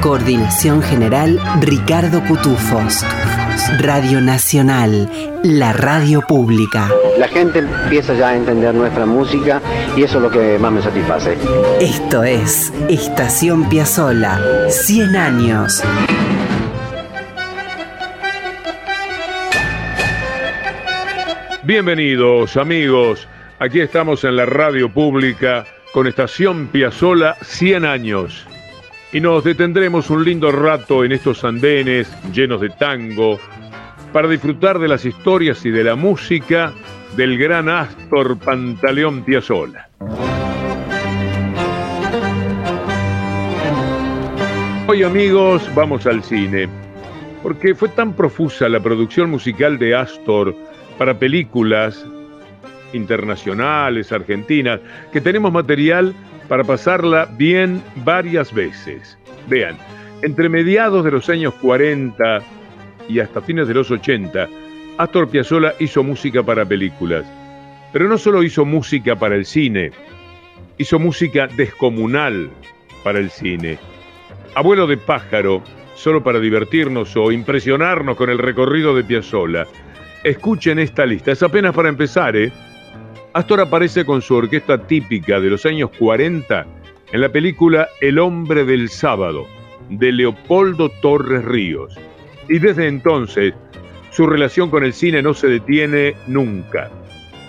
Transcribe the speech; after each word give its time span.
Coordinación 0.00 0.80
general 0.80 1.40
Ricardo 1.60 2.22
Cutufos. 2.22 3.04
Radio 3.80 4.20
Nacional, 4.20 5.10
la 5.42 5.72
radio 5.72 6.20
pública. 6.20 6.88
La 7.18 7.26
gente 7.26 7.58
empieza 7.58 8.14
ya 8.14 8.28
a 8.28 8.36
entender 8.36 8.74
nuestra 8.74 9.06
música 9.06 9.60
y 9.96 10.04
eso 10.04 10.18
es 10.18 10.22
lo 10.22 10.30
que 10.30 10.56
más 10.58 10.70
me 10.70 10.82
satisface. 10.82 11.36
Esto 11.80 12.22
es 12.22 12.72
Estación 12.88 13.68
Piazzola, 13.68 14.40
100 14.68 15.16
años. 15.16 15.82
Bienvenidos 21.64 22.56
amigos, 22.56 23.26
aquí 23.58 23.80
estamos 23.80 24.22
en 24.24 24.36
la 24.36 24.46
radio 24.46 24.88
pública 24.92 25.64
con 25.92 26.06
Estación 26.06 26.68
Piazzola 26.68 27.36
100 27.42 27.84
años. 27.84 28.47
Y 29.10 29.20
nos 29.20 29.42
detendremos 29.42 30.10
un 30.10 30.22
lindo 30.22 30.52
rato 30.52 31.02
en 31.02 31.12
estos 31.12 31.42
andenes 31.42 32.12
llenos 32.30 32.60
de 32.60 32.68
tango 32.68 33.40
para 34.12 34.28
disfrutar 34.28 34.78
de 34.78 34.86
las 34.86 35.06
historias 35.06 35.64
y 35.64 35.70
de 35.70 35.82
la 35.82 35.94
música 35.94 36.74
del 37.16 37.38
gran 37.38 37.70
Astor 37.70 38.38
Pantaleón 38.38 39.22
Piazzolla. 39.22 39.88
Hoy 44.86 45.02
amigos 45.02 45.70
vamos 45.74 46.06
al 46.06 46.22
cine, 46.22 46.68
porque 47.42 47.74
fue 47.74 47.88
tan 47.88 48.12
profusa 48.12 48.68
la 48.68 48.80
producción 48.80 49.30
musical 49.30 49.78
de 49.78 49.94
Astor 49.94 50.54
para 50.98 51.18
películas 51.18 52.04
internacionales, 52.92 54.12
argentinas, 54.12 54.80
que 55.12 55.22
tenemos 55.22 55.50
material 55.50 56.14
para 56.48 56.64
pasarla 56.64 57.26
bien 57.36 57.82
varias 58.04 58.52
veces. 58.52 59.18
Vean, 59.48 59.76
entre 60.22 60.48
mediados 60.48 61.04
de 61.04 61.10
los 61.10 61.28
años 61.28 61.54
40 61.54 62.40
y 63.08 63.20
hasta 63.20 63.40
fines 63.40 63.68
de 63.68 63.74
los 63.74 63.90
80, 63.90 64.48
Astor 64.98 65.28
Piazzolla 65.28 65.74
hizo 65.78 66.02
música 66.02 66.42
para 66.42 66.64
películas. 66.64 67.24
Pero 67.92 68.08
no 68.08 68.18
solo 68.18 68.42
hizo 68.42 68.64
música 68.64 69.16
para 69.16 69.36
el 69.36 69.46
cine, 69.46 69.92
hizo 70.76 70.98
música 70.98 71.46
descomunal 71.56 72.50
para 73.04 73.18
el 73.18 73.30
cine. 73.30 73.78
Abuelo 74.54 74.86
de 74.86 74.96
pájaro, 74.96 75.62
solo 75.94 76.22
para 76.22 76.40
divertirnos 76.40 77.16
o 77.16 77.32
impresionarnos 77.32 78.16
con 78.16 78.30
el 78.30 78.38
recorrido 78.38 78.94
de 78.94 79.04
Piazzolla 79.04 79.66
Escuchen 80.24 80.78
esta 80.80 81.06
lista, 81.06 81.30
es 81.32 81.42
apenas 81.42 81.74
para 81.74 81.88
empezar, 81.88 82.36
¿eh? 82.36 82.52
Astor 83.38 83.60
aparece 83.60 84.04
con 84.04 84.20
su 84.20 84.34
orquesta 84.34 84.84
típica 84.88 85.38
de 85.38 85.48
los 85.48 85.64
años 85.64 85.90
40 85.96 86.66
en 87.12 87.20
la 87.20 87.28
película 87.28 87.86
El 88.00 88.18
hombre 88.18 88.64
del 88.64 88.88
sábado, 88.88 89.46
de 89.90 90.10
Leopoldo 90.10 90.88
Torres 91.00 91.44
Ríos. 91.44 91.96
Y 92.48 92.58
desde 92.58 92.88
entonces, 92.88 93.54
su 94.10 94.26
relación 94.26 94.70
con 94.70 94.82
el 94.82 94.92
cine 94.92 95.22
no 95.22 95.34
se 95.34 95.46
detiene 95.46 96.16
nunca. 96.26 96.90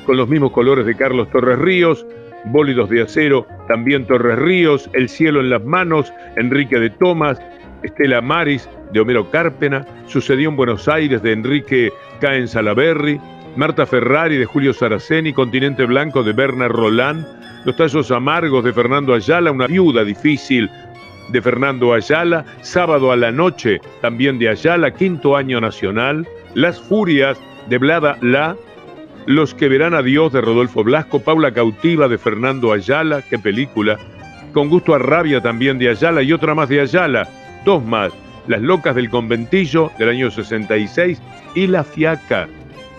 Con 0.05 0.17
los 0.17 0.29
mismos 0.29 0.51
colores 0.51 0.85
de 0.85 0.95
Carlos 0.95 1.27
Torres 1.31 1.57
Ríos, 1.57 2.05
Bólidos 2.45 2.87
de 2.91 3.01
Acero, 3.01 3.47
también 3.67 4.05
Torres 4.05 4.37
Ríos, 4.37 4.91
El 4.93 5.09
cielo 5.09 5.39
en 5.39 5.49
las 5.49 5.65
manos, 5.65 6.13
Enrique 6.35 6.79
de 6.79 6.91
Tomás, 6.91 7.41
Estela 7.81 8.21
Maris, 8.21 8.69
de 8.93 8.99
Homero 8.99 9.31
Cárpena, 9.31 9.87
sucedió 10.05 10.49
en 10.49 10.55
Buenos 10.55 10.87
Aires 10.87 11.23
de 11.23 11.31
Enrique 11.31 11.91
Caen 12.21 12.47
Salaberry, 12.47 13.19
Marta 13.55 13.85
Ferrari 13.85 14.37
de 14.37 14.45
Julio 14.45 14.73
Saraceni, 14.73 15.33
Continente 15.33 15.85
Blanco 15.85 16.23
de 16.23 16.33
Bernard 16.33 16.71
Roland, 16.71 17.25
Los 17.65 17.75
Tallos 17.75 18.11
Amargos 18.11 18.63
de 18.63 18.71
Fernando 18.71 19.13
Ayala, 19.13 19.51
Una 19.51 19.67
Viuda 19.67 20.03
Difícil 20.03 20.69
de 21.29 21.41
Fernando 21.41 21.93
Ayala, 21.93 22.45
Sábado 22.61 23.11
a 23.11 23.15
la 23.15 23.31
Noche 23.31 23.81
también 24.01 24.39
de 24.39 24.49
Ayala, 24.49 24.91
Quinto 24.91 25.35
Año 25.35 25.59
Nacional, 25.59 26.27
Las 26.53 26.79
Furias 26.79 27.37
de 27.67 27.77
Blada 27.79 28.17
La, 28.21 28.55
Los 29.25 29.53
que 29.53 29.67
verán 29.67 29.93
a 29.93 30.03
Dios 30.03 30.31
de 30.31 30.41
Rodolfo 30.41 30.83
Blasco, 30.83 31.19
Paula 31.19 31.51
Cautiva 31.51 32.07
de 32.07 32.17
Fernando 32.17 32.71
Ayala, 32.71 33.23
qué 33.29 33.39
película, 33.39 33.97
Con 34.53 34.69
gusto 34.69 34.93
a 34.93 34.99
rabia 34.99 35.41
también 35.41 35.79
de 35.79 35.89
Ayala 35.89 36.21
y 36.21 36.31
otra 36.31 36.55
más 36.55 36.69
de 36.69 36.81
Ayala, 36.81 37.27
dos 37.65 37.83
más, 37.83 38.13
Las 38.47 38.61
locas 38.61 38.95
del 38.95 39.09
conventillo 39.09 39.91
del 39.97 40.09
año 40.09 40.31
66 40.31 41.21
y 41.55 41.67
La 41.67 41.83
Fiaca. 41.83 42.47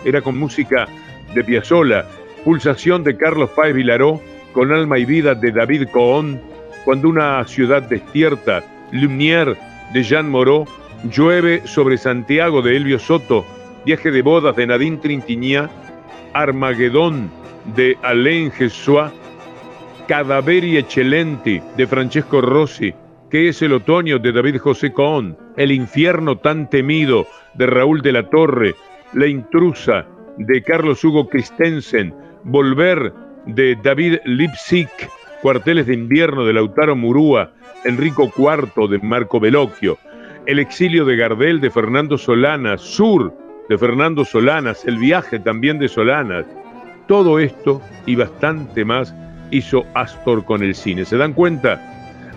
Era 0.05 0.23
con 0.23 0.39
música 0.39 0.87
de 1.35 1.45
Piazzolla, 1.45 2.07
Pulsación 2.45 3.05
de 3.05 3.17
Carlos 3.17 3.51
Páez 3.51 3.75
Vilaró, 3.75 4.21
con 4.53 4.73
alma 4.73 4.99
y 4.99 5.05
vida 5.05 5.35
de 5.35 5.53
David 5.53 5.89
Cohn, 5.93 6.41
Cuando 6.85 7.09
una 7.09 7.45
ciudad 7.45 7.83
despierta, 7.83 8.65
Lumière 8.91 9.57
de 9.93 10.03
Jean 10.03 10.31
Moreau, 10.31 10.67
Llueve 11.05 11.67
sobre 11.67 11.99
Santiago 11.99 12.63
de 12.63 12.77
Elvio 12.77 12.99
Soto, 12.99 13.45
Viaje 13.85 14.11
de 14.11 14.23
bodas 14.23 14.57
de 14.57 14.67
Nadine 14.67 14.97
Trintignant, 14.97 15.71
Armagedón 16.33 17.31
de 17.75 17.97
Alain 18.03 18.51
Gessois, 18.51 19.13
Cadaveri 20.09 20.77
Eccellenti 20.77 21.61
de 21.77 21.87
Francesco 21.87 22.41
Rossi, 22.41 22.93
que 23.31 23.49
es 23.49 23.63
el 23.63 23.73
otoño 23.73 24.19
de 24.19 24.33
David 24.33 24.59
José 24.59 24.93
Cohn, 24.93 25.37
El 25.57 25.71
infierno 25.71 26.37
tan 26.37 26.69
temido 26.69 27.27
de 27.55 27.67
Raúl 27.67 28.03
de 28.03 28.13
la 28.13 28.29
Torre, 28.29 28.75
La 29.13 29.27
intrusa 29.27 30.07
de 30.39 30.63
Carlos 30.63 31.03
Hugo 31.03 31.29
Christensen, 31.29 32.15
Volver 32.45 33.13
de 33.47 33.77
David 33.83 34.19
Lipsic, 34.25 34.89
Cuarteles 35.43 35.87
de 35.87 35.95
invierno 35.95 36.45
de 36.45 36.53
Lautaro 36.53 36.95
Murúa, 36.95 37.51
Enrico 37.85 38.31
IV 38.37 38.89
de 38.89 38.99
Marco 39.01 39.41
Bellocchio, 39.41 39.99
El 40.47 40.61
exilio 40.61 41.05
de 41.05 41.17
Gardel 41.17 41.61
de 41.61 41.71
Fernando 41.71 42.17
Solanas, 42.19 42.83
Sur 42.83 43.35
de 43.69 43.77
Fernando 43.77 44.25
Solanas, 44.25 44.85
El 44.85 44.99
viaje 44.99 45.41
también 45.41 45.79
de 45.79 45.89
Solanas. 45.89 46.47
Todo 47.09 47.41
esto 47.41 47.83
y 48.07 48.15
bastante 48.15 48.85
más 48.85 49.13
hizo 49.51 49.85
Astor 49.95 50.45
con 50.45 50.63
el 50.63 50.75
cine. 50.77 51.05
¿Se 51.05 51.17
dan 51.17 51.33
cuenta? 51.33 51.81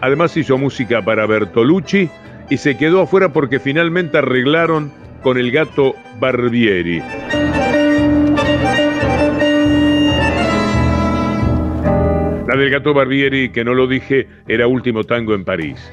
Además 0.01 0.35
hizo 0.35 0.57
música 0.57 1.03
para 1.03 1.27
Bertolucci 1.27 2.09
y 2.49 2.57
se 2.57 2.77
quedó 2.77 3.01
afuera 3.01 3.31
porque 3.31 3.59
finalmente 3.59 4.17
arreglaron 4.17 4.91
con 5.23 5.37
el 5.37 5.51
gato 5.51 5.95
Barbieri. 6.19 6.99
La 12.47 12.57
del 12.57 12.69
gato 12.69 12.93
Barbieri, 12.93 13.49
que 13.49 13.63
no 13.63 13.73
lo 13.73 13.87
dije, 13.87 14.27
era 14.47 14.67
último 14.67 15.05
tango 15.05 15.33
en 15.33 15.45
París. 15.45 15.91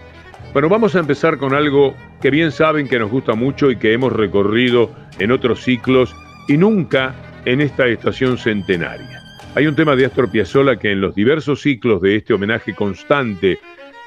Bueno, 0.53 0.69
vamos 0.69 0.97
a 0.97 0.99
empezar 0.99 1.39
con 1.39 1.55
algo 1.55 1.95
que 2.21 2.31
bien 2.31 2.51
saben 2.51 2.89
que 2.89 2.99
nos 2.99 3.11
gusta 3.11 3.35
mucho 3.35 3.71
y 3.71 3.77
que 3.77 3.93
hemos 3.93 4.13
recorrido 4.13 4.91
en 5.21 5.31
otros 5.31 5.63
ciclos 5.63 6.15
y 6.49 6.57
nunca 6.57 7.15
en 7.45 7.61
esta 7.61 7.87
estación 7.87 8.37
centenaria. 8.37 9.23
Hay 9.55 9.69
un 9.69 9.77
tema 9.77 9.95
de 9.95 10.07
Astor 10.07 10.31
Piazzolla 10.31 10.77
que 10.77 10.91
en 10.91 11.01
los 11.01 11.15
diversos 11.15 11.63
ciclos 11.63 12.03
de 12.03 12.17
este 12.17 12.35
homenaje 12.35 12.75
constante 12.75 13.59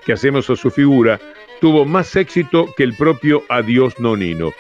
que 0.06 0.14
hacemos 0.14 0.50
a 0.50 0.58
su 0.58 0.70
figura 0.70 1.20
tuvo 1.62 1.86
más 1.86 2.14
éxito 2.18 2.68
que 2.76 2.84
el 2.84 2.96
propio 2.98 3.44
Adiós 3.48 3.98
Nonino. 4.00 4.52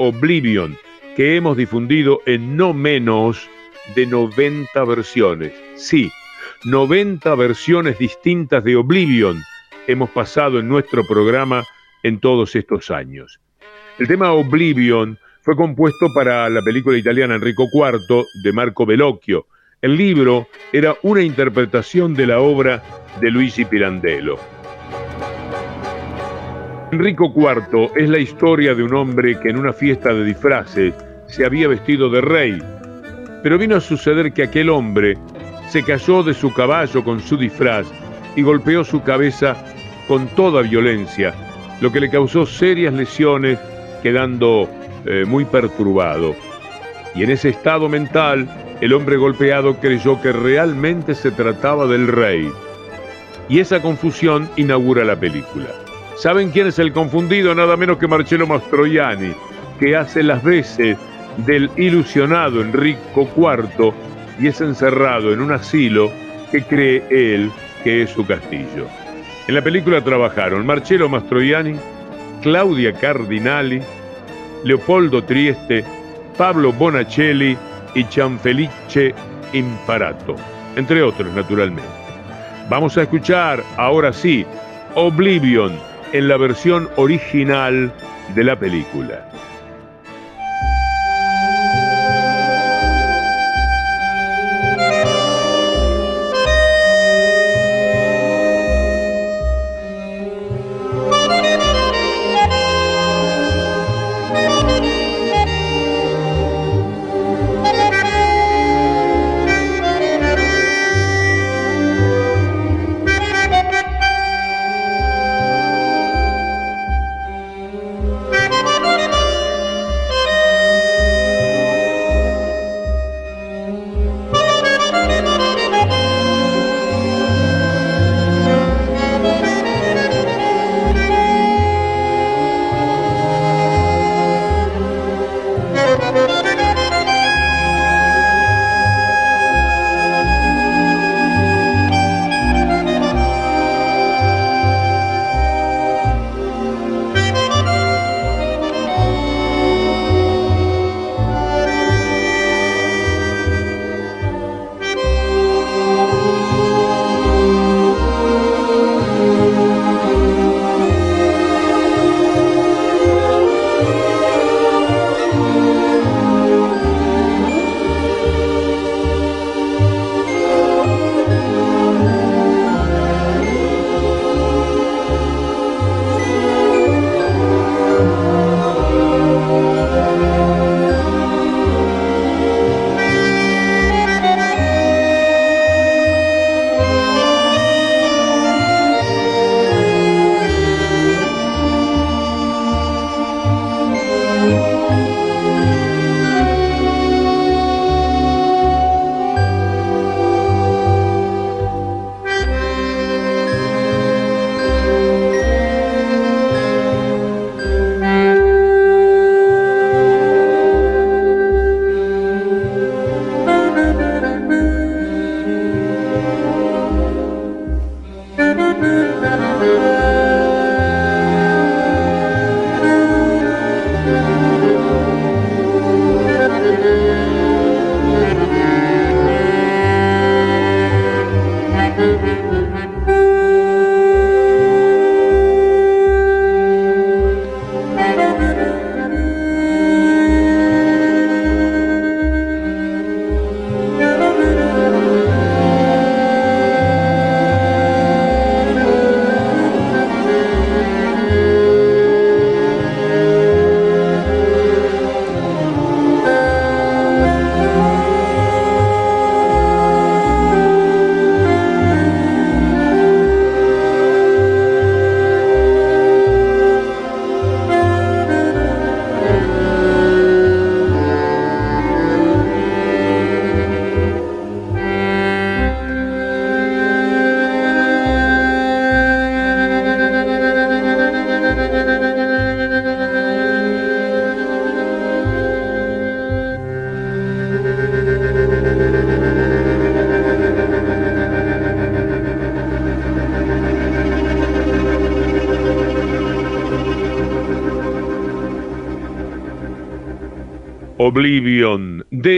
Oblivion, 0.00 0.78
que 1.14 1.36
hemos 1.36 1.58
difundido 1.58 2.22
en 2.24 2.56
no 2.56 2.72
menos 2.72 3.48
de 3.94 4.06
90 4.06 4.82
versiones. 4.84 5.52
Sí, 5.76 6.10
90 6.64 7.34
versiones 7.34 7.98
distintas 7.98 8.64
de 8.64 8.76
Oblivion 8.76 9.42
hemos 9.86 10.08
pasado 10.08 10.58
en 10.58 10.68
nuestro 10.68 11.06
programa 11.06 11.64
en 12.02 12.18
todos 12.18 12.56
estos 12.56 12.90
años. 12.90 13.40
El 13.98 14.08
tema 14.08 14.32
Oblivion 14.32 15.18
fue 15.42 15.54
compuesto 15.54 16.06
para 16.14 16.48
la 16.48 16.62
película 16.62 16.96
italiana 16.96 17.34
Enrico 17.34 17.66
IV 17.70 18.24
de 18.42 18.52
Marco 18.52 18.86
Bellocchio. 18.86 19.46
El 19.82 19.98
libro 19.98 20.48
era 20.72 20.96
una 21.02 21.22
interpretación 21.22 22.14
de 22.14 22.26
la 22.26 22.40
obra 22.40 22.82
de 23.20 23.30
Luigi 23.30 23.66
Pirandello. 23.66 24.38
Enrico 26.92 27.32
IV 27.36 27.92
es 27.94 28.08
la 28.08 28.18
historia 28.18 28.74
de 28.74 28.82
un 28.82 28.92
hombre 28.94 29.38
que 29.38 29.50
en 29.50 29.58
una 29.58 29.72
fiesta 29.72 30.12
de 30.12 30.24
disfraces 30.24 30.92
se 31.26 31.46
había 31.46 31.68
vestido 31.68 32.10
de 32.10 32.20
rey, 32.20 32.60
pero 33.44 33.58
vino 33.58 33.76
a 33.76 33.80
suceder 33.80 34.32
que 34.32 34.42
aquel 34.42 34.68
hombre 34.68 35.16
se 35.68 35.84
cayó 35.84 36.24
de 36.24 36.34
su 36.34 36.52
caballo 36.52 37.04
con 37.04 37.20
su 37.20 37.36
disfraz 37.36 37.86
y 38.34 38.42
golpeó 38.42 38.82
su 38.82 39.02
cabeza 39.04 39.56
con 40.08 40.26
toda 40.34 40.62
violencia, 40.62 41.32
lo 41.80 41.92
que 41.92 42.00
le 42.00 42.10
causó 42.10 42.44
serias 42.44 42.92
lesiones, 42.92 43.56
quedando 44.02 44.68
eh, 45.06 45.24
muy 45.24 45.44
perturbado. 45.44 46.34
Y 47.14 47.22
en 47.22 47.30
ese 47.30 47.50
estado 47.50 47.88
mental, 47.88 48.48
el 48.80 48.92
hombre 48.94 49.16
golpeado 49.16 49.76
creyó 49.76 50.20
que 50.20 50.32
realmente 50.32 51.14
se 51.14 51.30
trataba 51.30 51.86
del 51.86 52.08
rey. 52.08 52.50
Y 53.48 53.60
esa 53.60 53.80
confusión 53.80 54.50
inaugura 54.56 55.04
la 55.04 55.14
película. 55.14 55.68
¿Saben 56.20 56.50
quién 56.50 56.66
es 56.66 56.78
el 56.78 56.92
confundido? 56.92 57.54
Nada 57.54 57.78
menos 57.78 57.96
que 57.96 58.06
Marcello 58.06 58.46
Mastroianni, 58.46 59.32
que 59.78 59.96
hace 59.96 60.22
las 60.22 60.44
veces 60.44 60.98
del 61.38 61.70
ilusionado 61.76 62.60
Enrico 62.60 63.26
IV 63.34 63.94
y 64.38 64.48
es 64.48 64.60
encerrado 64.60 65.32
en 65.32 65.40
un 65.40 65.50
asilo 65.50 66.12
que 66.52 66.62
cree 66.62 67.02
él 67.08 67.50
que 67.82 68.02
es 68.02 68.10
su 68.10 68.26
castillo. 68.26 68.86
En 69.48 69.54
la 69.54 69.62
película 69.62 70.04
trabajaron 70.04 70.66
Marcello 70.66 71.08
Mastroianni, 71.08 71.76
Claudia 72.42 72.92
Cardinali, 72.92 73.80
Leopoldo 74.62 75.24
Trieste, 75.24 75.86
Pablo 76.36 76.70
Bonacelli 76.74 77.56
y 77.94 78.04
Cianfelice 78.04 79.14
Imparato, 79.54 80.36
entre 80.76 81.02
otros 81.02 81.32
naturalmente. 81.32 81.88
Vamos 82.68 82.98
a 82.98 83.04
escuchar 83.04 83.64
ahora 83.78 84.12
sí 84.12 84.44
Oblivion 84.94 85.88
en 86.12 86.28
la 86.28 86.36
versión 86.36 86.88
original 86.96 87.92
de 88.34 88.44
la 88.44 88.58
película. 88.58 89.24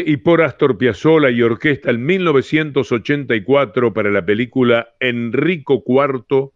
Y 0.04 0.16
por 0.18 0.42
Astor 0.42 0.78
Piazzolla 0.78 1.30
y 1.30 1.42
orquesta 1.42 1.90
en 1.90 2.04
1984 2.04 3.92
para 3.92 4.11
la 4.11 4.25
película 4.25 4.88
Enrico 5.00 5.82
IV 5.87 6.50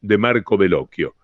de 0.00 0.18
Marco 0.18 0.56
Bellocchio. 0.56 1.14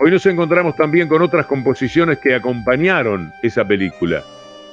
Hoy 0.00 0.10
nos 0.10 0.24
encontramos 0.26 0.76
también 0.76 1.08
con 1.08 1.22
otras 1.22 1.46
composiciones 1.46 2.18
que 2.18 2.34
acompañaron 2.34 3.30
esa 3.42 3.66
película. 3.66 4.22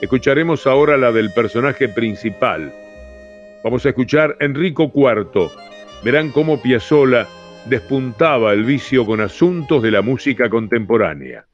Escucharemos 0.01 0.65
ahora 0.67 0.97
la 0.97 1.11
del 1.11 1.31
personaje 1.33 1.89
principal. 1.89 2.71
Vamos 3.63 3.85
a 3.85 3.89
escuchar 3.89 4.37
Enrico 4.39 4.91
IV. 4.93 5.49
Verán 6.03 6.31
cómo 6.31 6.61
Piazzolla 6.61 7.27
despuntaba 7.65 8.53
el 8.53 8.63
vicio 8.63 9.05
con 9.05 9.19
asuntos 9.19 9.83
de 9.83 9.91
la 9.91 10.01
música 10.01 10.49
contemporánea. 10.49 11.45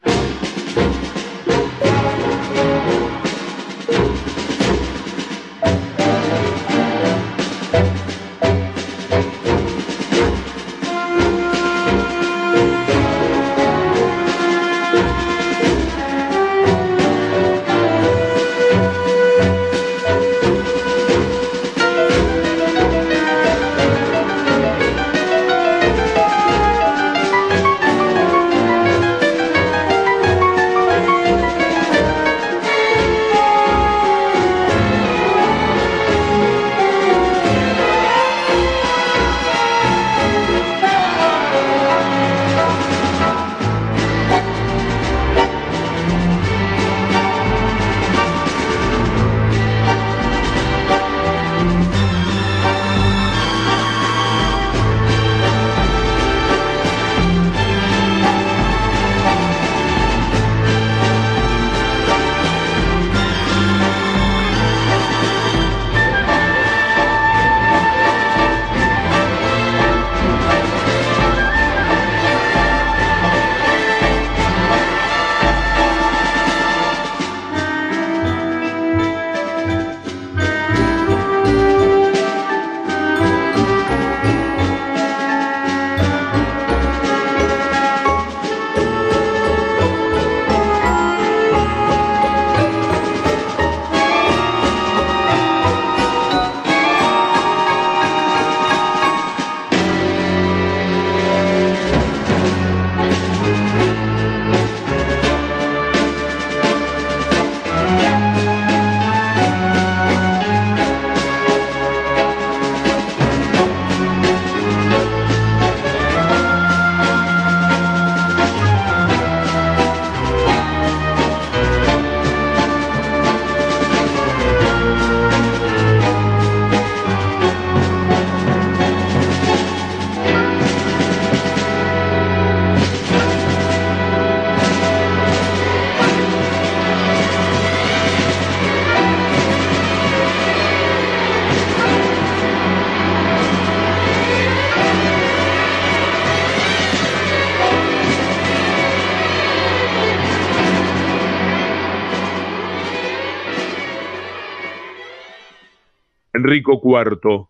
Enrico 156.54 156.80
IV, 156.84 157.48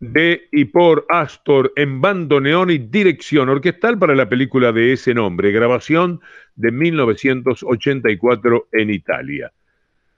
de 0.00 0.48
y 0.50 0.64
por 0.64 1.06
Astor 1.08 1.72
en 1.76 2.00
bandoneón 2.00 2.72
y 2.72 2.78
dirección 2.78 3.48
orquestal 3.48 3.96
para 4.00 4.16
la 4.16 4.28
película 4.28 4.72
de 4.72 4.94
ese 4.94 5.14
nombre, 5.14 5.52
grabación 5.52 6.20
de 6.56 6.72
1984 6.72 8.66
en 8.72 8.90
Italia. 8.90 9.52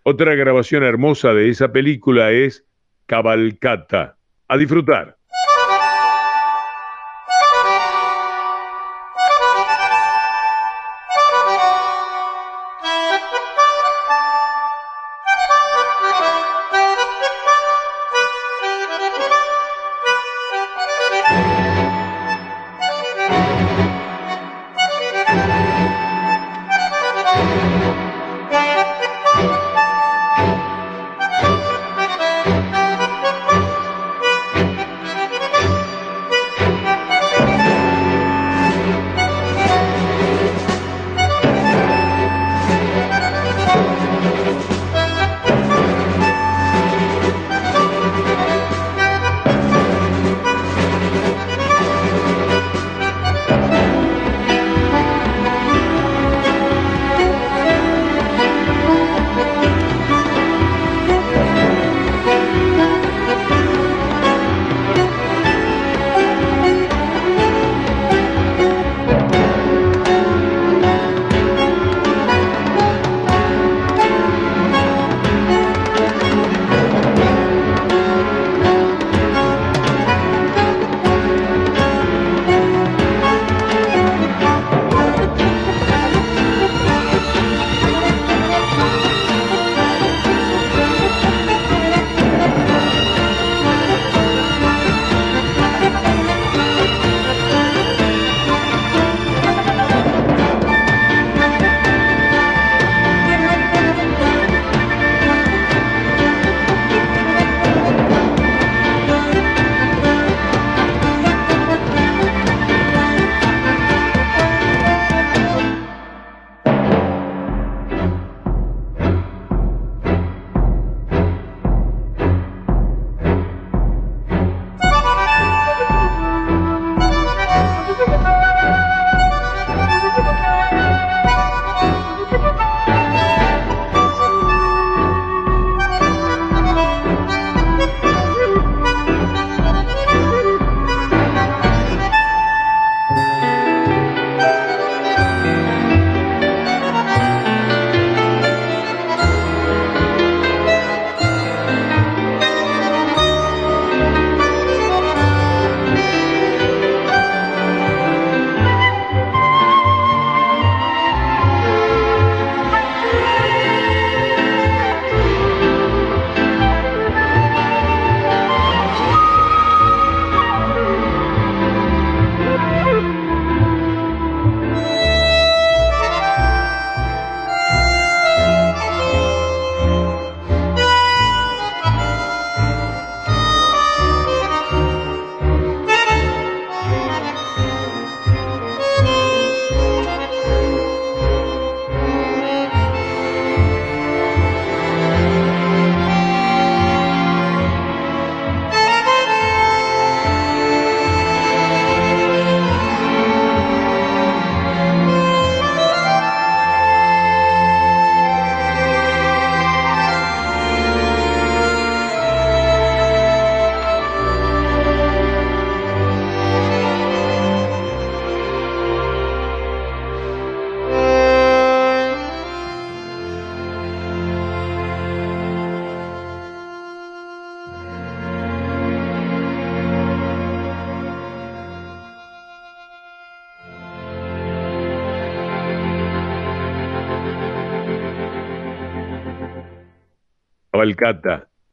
Otra 0.04 0.34
grabación 0.34 0.84
hermosa 0.84 1.34
de 1.34 1.50
esa 1.50 1.70
película 1.70 2.32
es 2.32 2.64
Cabalcata. 3.04 4.16
A 4.48 4.56
disfrutar. 4.56 5.18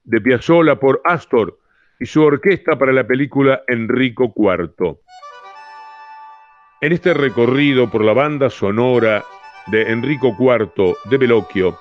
De 0.04 0.22
Piazzolla 0.22 0.80
por 0.80 1.02
Astor 1.04 1.60
y 2.00 2.06
su 2.06 2.24
orquesta 2.24 2.80
para 2.80 2.94
la 2.94 3.06
película 3.06 3.62
Enrico 3.68 4.34
IV. 4.36 4.98
En 6.80 6.94
este 6.94 7.14
recorrido 7.14 7.90
por 7.92 8.06
la 8.06 8.14
banda 8.14 8.50
sonora 8.50 9.24
de 9.68 9.92
Enrico 9.92 10.36
IV 10.40 10.96
de 11.10 11.18
Bellocchio, 11.18 11.78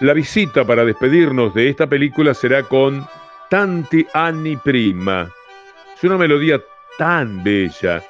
la 0.00 0.12
visita 0.12 0.64
para 0.64 0.84
despedirnos 0.84 1.54
de 1.54 1.68
esta 1.68 1.88
película 1.88 2.34
será 2.34 2.62
con 2.62 3.04
Tanti 3.50 4.06
anni 4.14 4.56
prima. 4.56 5.28
Es 5.96 6.04
una 6.04 6.16
melodía 6.16 6.62
tan 6.98 7.42
bella 7.42 8.02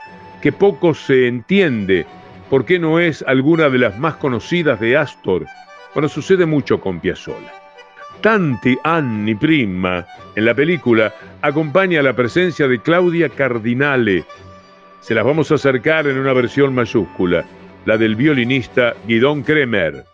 que 0.43 0.53
poco 0.53 0.93
se 0.93 1.29
entiende 1.29 2.05
por 2.51 2.67
qué 2.67 2.79
no 2.79 3.01
es 3.01 3.23
alguna 3.27 3.71
de 3.71 3.79
las 3.79 3.99
más 3.99 4.17
conocidas 4.17 4.79
de 4.81 4.99
Astor. 4.99 5.47
Bueno, 5.95 6.09
sucede 6.09 6.45
mucho 6.45 6.79
con 6.79 7.01
Piazzolla 7.01 7.62
tanti 8.23 8.79
anni 8.85 9.35
prima 9.35 10.07
en 10.35 10.45
la 10.47 10.55
película 10.55 11.13
acompaña 11.43 12.01
la 12.01 12.15
presencia 12.15 12.69
de 12.69 12.79
Claudia 12.79 13.29
Cardinale. 13.29 14.25
Se 15.01 15.15
las 15.15 15.25
vamos 15.25 15.51
a 15.51 15.57
acercar 15.57 16.07
en 16.07 16.17
una 16.17 16.33
versión 16.33 16.75
mayúscula, 16.75 17.45
la 17.85 17.99
del 17.99 18.15
violinista 18.15 18.95
Guidón 19.07 19.43
Kremer. 19.43 20.12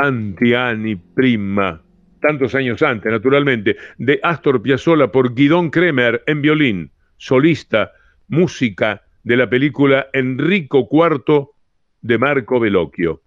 Antiani 0.00 0.96
Prima, 0.96 1.82
tantos 2.20 2.54
años 2.54 2.82
antes, 2.82 3.12
naturalmente, 3.12 3.76
de 3.98 4.18
Astor 4.22 4.62
Piazzolla 4.62 5.12
por 5.12 5.34
Guidón 5.34 5.70
Kremer 5.70 6.22
en 6.26 6.40
violín, 6.40 6.90
solista, 7.18 7.92
música 8.28 9.02
de 9.24 9.36
la 9.36 9.50
película 9.50 10.06
Enrico 10.12 10.88
IV 10.90 11.48
de 12.00 12.18
Marco 12.18 12.58
Bellocchio. 12.58 13.22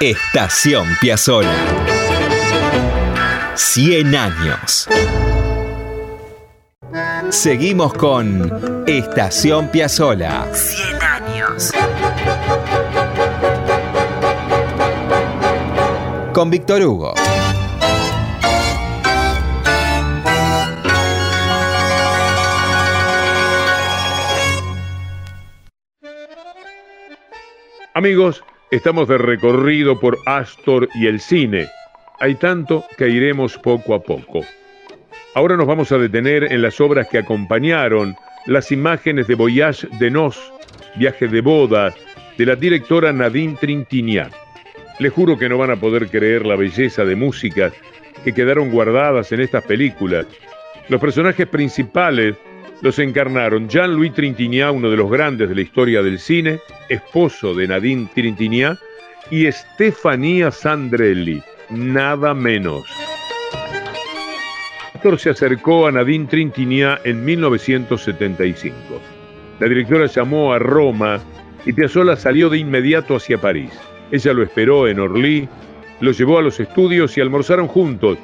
Estación 0.00 0.86
Piazzolla. 1.00 1.56
100 3.54 4.14
años. 4.14 4.88
Seguimos 7.30 7.94
con 7.94 8.84
Estación 8.86 9.68
Piazzolla. 9.68 10.52
100 10.52 11.02
años. 11.02 11.72
Con 16.32 16.48
Víctor 16.48 16.80
Hugo. 16.82 17.12
Amigos, 27.92 28.42
estamos 28.70 29.08
de 29.08 29.18
recorrido 29.18 30.00
por 30.00 30.16
Astor 30.24 30.88
y 30.94 31.06
el 31.06 31.20
cine. 31.20 31.68
Hay 32.18 32.36
tanto 32.36 32.84
que 32.96 33.10
iremos 33.10 33.58
poco 33.58 33.94
a 33.94 34.00
poco. 34.00 34.40
Ahora 35.34 35.58
nos 35.58 35.66
vamos 35.66 35.92
a 35.92 35.98
detener 35.98 36.50
en 36.50 36.62
las 36.62 36.80
obras 36.80 37.08
que 37.08 37.18
acompañaron 37.18 38.16
las 38.46 38.72
imágenes 38.72 39.26
de 39.26 39.34
Voyage 39.34 39.86
de 39.98 40.10
Nos, 40.10 40.38
Viaje 40.96 41.28
de 41.28 41.42
Boda, 41.42 41.94
de 42.38 42.46
la 42.46 42.56
directora 42.56 43.12
Nadine 43.12 43.56
Trintignant. 43.60 44.41
Les 44.98 45.12
juro 45.12 45.38
que 45.38 45.48
no 45.48 45.58
van 45.58 45.70
a 45.70 45.76
poder 45.76 46.08
creer 46.08 46.46
la 46.46 46.56
belleza 46.56 47.04
de 47.04 47.16
músicas 47.16 47.72
que 48.24 48.32
quedaron 48.32 48.70
guardadas 48.70 49.32
en 49.32 49.40
estas 49.40 49.64
películas. 49.64 50.26
Los 50.88 51.00
personajes 51.00 51.46
principales 51.46 52.36
los 52.82 52.98
encarnaron 52.98 53.68
Jean-Louis 53.68 54.12
Trintignant, 54.12 54.76
uno 54.76 54.90
de 54.90 54.96
los 54.96 55.10
grandes 55.10 55.48
de 55.48 55.54
la 55.54 55.60
historia 55.60 56.02
del 56.02 56.18
cine, 56.18 56.58
esposo 56.88 57.54
de 57.54 57.68
Nadine 57.68 58.08
Trintignant, 58.12 58.78
y 59.30 59.50
Stefania 59.50 60.50
Sandrelli, 60.50 61.42
nada 61.70 62.34
menos. 62.34 62.84
Astor 64.94 65.18
se 65.18 65.30
acercó 65.30 65.86
a 65.86 65.92
Nadine 65.92 66.26
Trintignant 66.26 67.04
en 67.06 67.24
1975. 67.24 68.76
La 69.60 69.68
directora 69.68 70.06
llamó 70.06 70.52
a 70.52 70.58
Roma 70.58 71.20
y 71.64 71.72
Piazzolla 71.72 72.16
salió 72.16 72.50
de 72.50 72.58
inmediato 72.58 73.16
hacia 73.16 73.38
París. 73.38 73.70
Ella 74.12 74.34
lo 74.34 74.42
esperó 74.42 74.86
en 74.86 75.00
Orly, 75.00 75.48
lo 76.00 76.12
llevó 76.12 76.38
a 76.38 76.42
los 76.42 76.60
estudios 76.60 77.16
y 77.16 77.22
almorzaron 77.22 77.66
juntos. 77.66 78.18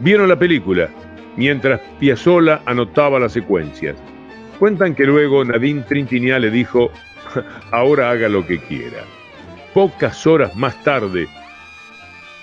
Vieron 0.00 0.26
la 0.26 0.38
película, 0.38 0.88
mientras 1.36 1.80
Piazzolla 2.00 2.62
anotaba 2.64 3.20
las 3.20 3.32
secuencias. 3.32 3.94
Cuentan 4.58 4.94
que 4.94 5.04
luego 5.04 5.44
Nadine 5.44 5.82
Trintignant 5.82 6.40
le 6.40 6.50
dijo, 6.50 6.90
ahora 7.72 8.10
haga 8.10 8.30
lo 8.30 8.46
que 8.46 8.58
quiera. 8.58 9.04
Pocas 9.74 10.26
horas 10.26 10.56
más 10.56 10.82
tarde, 10.82 11.28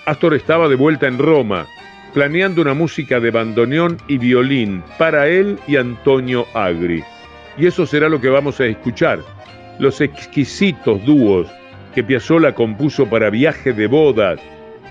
Astor 0.06 0.34
estaba 0.34 0.68
de 0.68 0.76
vuelta 0.76 1.08
en 1.08 1.18
Roma, 1.18 1.66
planeando 2.14 2.62
una 2.62 2.74
música 2.74 3.18
de 3.18 3.32
bandoneón 3.32 3.96
y 4.06 4.18
violín 4.18 4.84
para 4.96 5.26
él 5.26 5.58
y 5.66 5.76
Antonio 5.76 6.46
Agri. 6.54 7.02
Y 7.58 7.66
eso 7.66 7.84
será 7.84 8.08
lo 8.08 8.20
que 8.20 8.28
vamos 8.28 8.60
a 8.60 8.66
escuchar, 8.66 9.20
los 9.80 10.00
exquisitos 10.00 11.04
dúos 11.04 11.48
que 11.92 12.02
Piazzolla 12.02 12.54
compuso 12.54 13.08
para 13.08 13.30
Viaje 13.30 13.72
de 13.72 13.86
Bodas. 13.86 14.40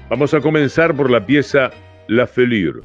Vamos 0.10 0.34
a 0.34 0.42
comenzar 0.42 0.96
por 0.96 1.10
la 1.10 1.26
pieza 1.26 1.72
La 2.08 2.28
Felure. 2.28 2.82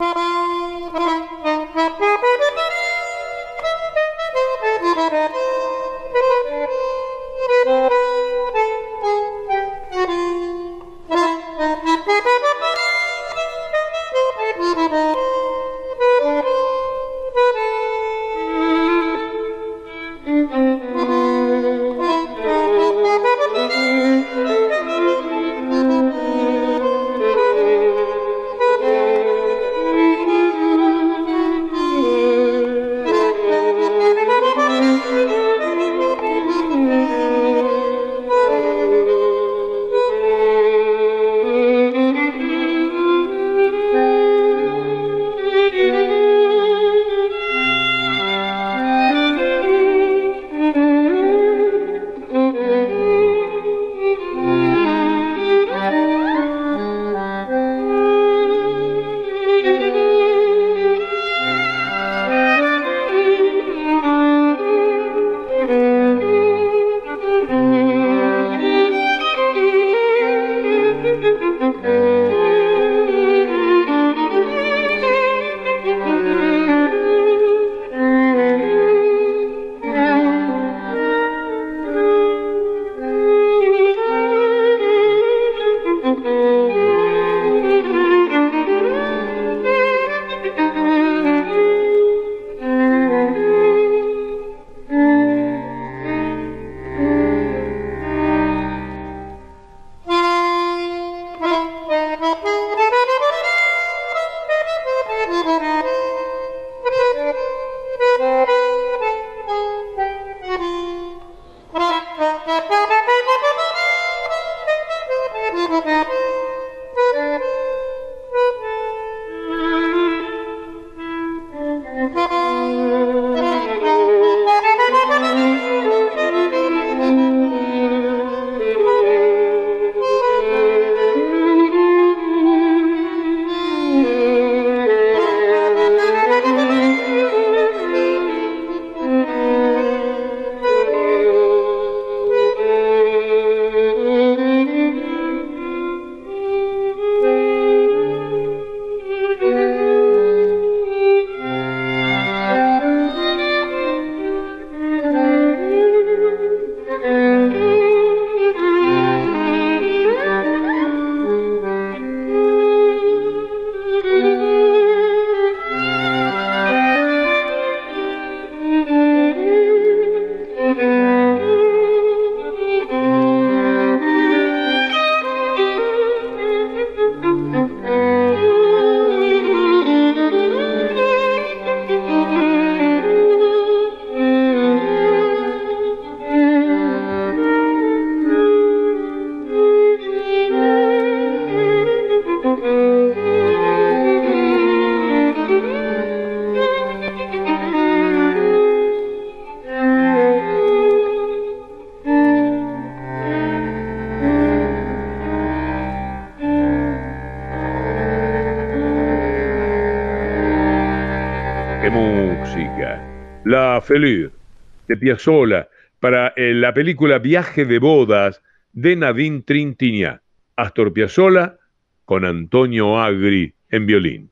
De 213.88 214.96
Piazzolla 214.98 215.68
para 216.00 216.32
eh, 216.36 216.52
la 216.54 216.74
película 216.74 217.18
Viaje 217.18 217.64
de 217.64 217.78
bodas 217.78 218.42
de 218.72 218.96
Nadine 218.96 219.42
Trintignant. 219.42 220.20
Astor 220.56 220.92
Piazzolla 220.92 221.56
con 222.04 222.24
Antonio 222.24 222.98
Agri 222.98 223.52
en 223.70 223.86
violín. 223.86 224.30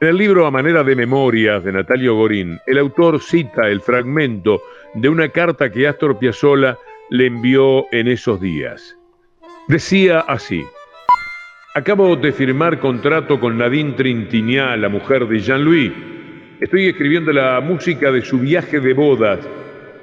En 0.00 0.08
el 0.08 0.18
libro 0.18 0.46
A 0.46 0.50
manera 0.50 0.84
de 0.84 0.94
memorias 0.94 1.64
de 1.64 1.72
Natalio 1.72 2.14
Gorín, 2.14 2.60
el 2.66 2.78
autor 2.78 3.20
cita 3.20 3.68
el 3.68 3.80
fragmento 3.80 4.62
de 4.94 5.08
una 5.08 5.28
carta 5.28 5.70
que 5.70 5.88
Astor 5.88 6.18
Piazzolla 6.18 6.78
le 7.10 7.26
envió 7.26 7.86
en 7.92 8.06
esos 8.06 8.40
días. 8.40 8.96
Decía 9.68 10.20
así: 10.20 10.62
Acabo 11.74 12.14
de 12.14 12.30
firmar 12.30 12.78
contrato 12.78 13.40
con 13.40 13.58
Nadine 13.58 13.94
Trintignant, 13.94 14.80
la 14.80 14.88
mujer 14.88 15.26
de 15.26 15.40
Jean-Louis. 15.40 16.15
Estoy 16.58 16.86
escribiendo 16.86 17.32
la 17.32 17.60
música 17.60 18.10
de 18.10 18.22
su 18.22 18.38
viaje 18.38 18.80
de 18.80 18.94
bodas. 18.94 19.40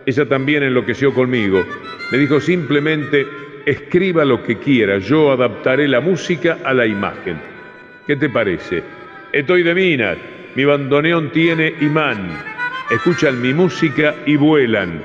Ella 0.05 0.25
también 0.27 0.61
enloqueció 0.61 1.11
conmigo. 1.11 1.65
Me 2.11 2.17
dijo 2.19 2.39
simplemente, 2.39 3.25
escriba 3.65 4.23
lo 4.23 4.43
que 4.43 4.59
quiera, 4.59 4.99
yo 4.99 5.31
adaptaré 5.31 5.87
la 5.87 5.99
música 5.99 6.59
a 6.63 6.71
la 6.75 6.85
imagen. 6.85 7.37
¿Qué 8.05 8.15
te 8.17 8.29
parece? 8.29 8.83
Estoy 9.31 9.63
de 9.63 9.73
minas, 9.73 10.17
mi 10.53 10.63
bandoneón 10.63 11.31
tiene 11.31 11.73
imán. 11.81 12.29
Escuchan 12.91 13.41
mi 13.41 13.51
música 13.51 14.13
y 14.27 14.35
vuelan. 14.35 15.01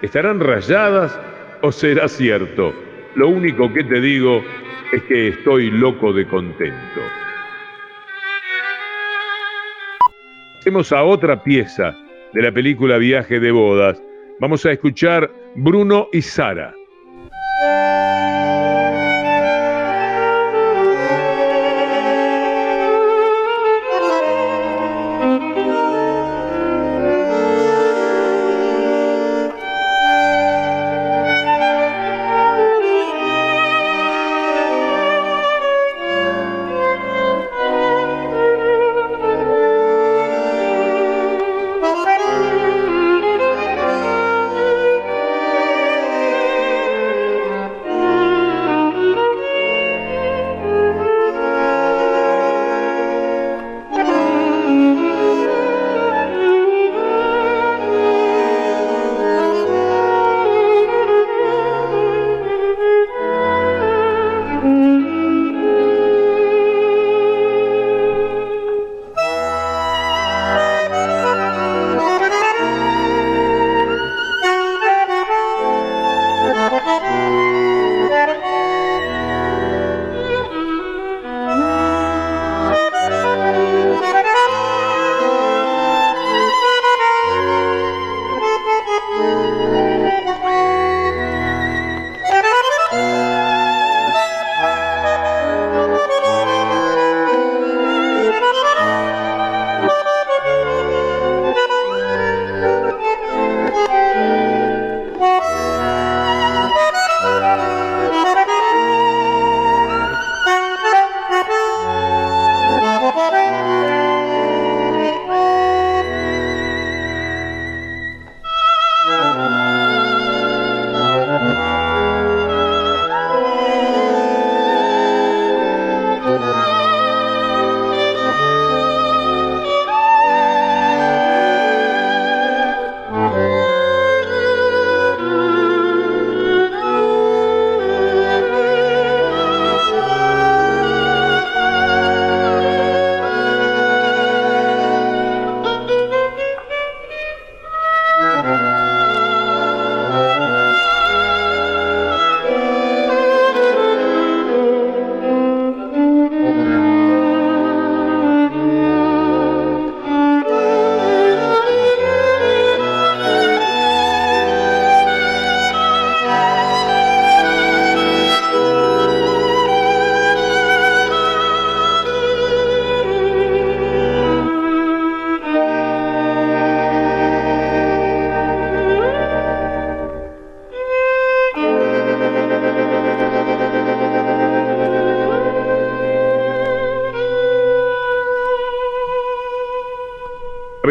¿Estarán 0.00 0.38
rayadas 0.38 1.18
o 1.62 1.72
será 1.72 2.06
cierto? 2.06 2.72
Lo 3.16 3.28
único 3.30 3.72
que 3.72 3.82
te 3.82 4.00
digo 4.00 4.44
es 4.92 5.02
que 5.04 5.28
estoy 5.28 5.72
loco 5.72 6.12
de 6.12 6.24
contento. 6.26 7.00
Hacemos 10.64 10.92
a 10.92 11.04
otra 11.04 11.42
pieza 11.42 11.94
de 12.32 12.40
la 12.40 12.50
película 12.50 12.96
Viaje 12.96 13.38
de 13.38 13.50
Bodas. 13.52 14.02
Vamos 14.40 14.64
a 14.64 14.72
escuchar 14.72 15.30
Bruno 15.56 16.08
y 16.10 16.22
Sara. 16.22 16.74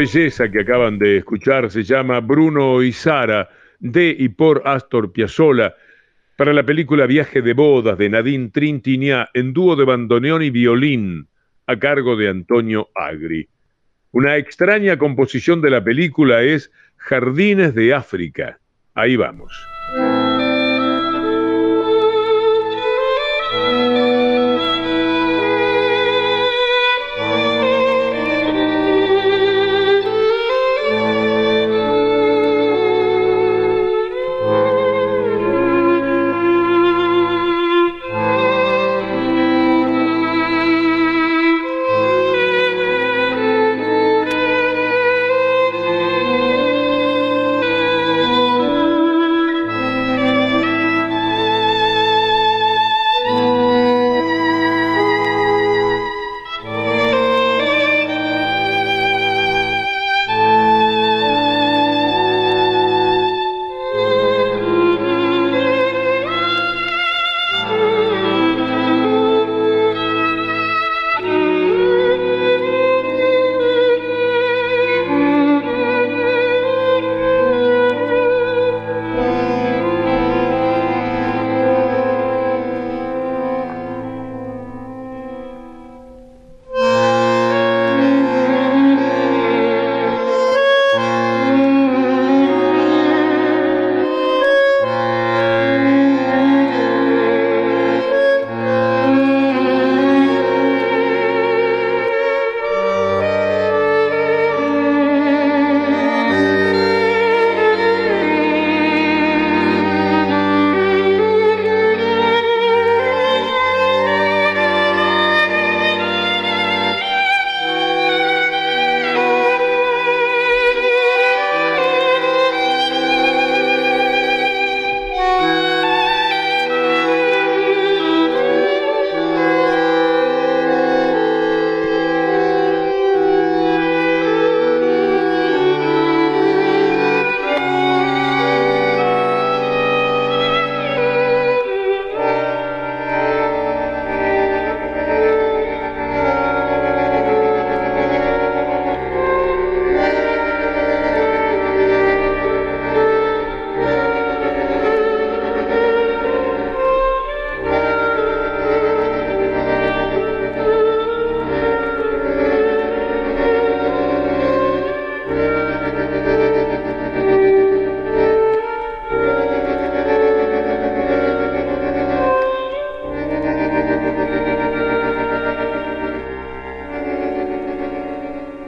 Belleza 0.03 0.51
que 0.51 0.59
acaban 0.59 0.99
de 0.99 1.17
escuchar 1.17 1.71
se 1.71 1.81
llama 1.81 2.19
Bruno 2.19 2.83
y 2.83 2.91
Sara, 2.91 3.49
de 3.79 4.13
y 4.19 4.27
por 4.27 4.61
Astor 4.65 5.13
Piazzolla, 5.13 5.75
para 6.35 6.51
la 6.51 6.63
película 6.63 7.05
Viaje 7.05 7.41
de 7.41 7.53
bodas 7.53 7.97
de 7.97 8.09
Nadine 8.09 8.49
Trintignant 8.49 9.29
en 9.33 9.53
dúo 9.53 9.77
de 9.77 9.85
bandoneón 9.85 10.41
y 10.41 10.49
violín, 10.49 11.29
a 11.67 11.79
cargo 11.79 12.17
de 12.17 12.27
Antonio 12.27 12.89
Agri. 12.95 13.47
Una 14.11 14.35
extraña 14.35 14.97
composición 14.97 15.61
de 15.61 15.69
la 15.69 15.81
película 15.81 16.41
es 16.41 16.69
Jardines 16.97 17.73
de 17.73 17.93
África. 17.93 18.59
Ahí 18.95 19.15
vamos. 19.15 19.72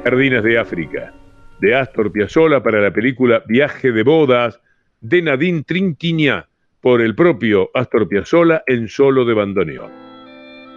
Jardines 0.06 0.44
de 0.44 0.60
África, 0.60 1.12
de 1.60 1.74
Astor 1.74 2.12
Piazzolla 2.12 2.62
para 2.62 2.80
la 2.80 2.94
película 2.94 3.42
Viaje 3.48 3.92
de 3.92 4.04
bodas 4.04 4.62
de 5.02 5.24
Nadine 5.24 5.64
Trintignant 5.64 6.46
por 6.80 7.02
el 7.02 7.16
propio 7.16 7.72
Astor 7.74 8.08
Piazzolla 8.08 8.62
en 8.68 8.88
solo 8.88 9.26
de 9.26 9.34
bandoneón. 9.34 9.92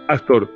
Astor 0.07 0.49